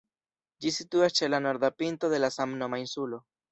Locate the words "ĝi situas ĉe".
0.65-1.29